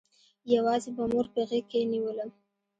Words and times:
يوازې 0.53 0.89
به 0.95 1.03
مور 1.11 1.25
په 1.33 1.41
غېږ 1.49 1.65
کښې 1.71 1.81
نېولم. 1.91 2.29